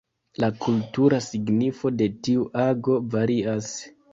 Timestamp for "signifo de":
1.27-2.09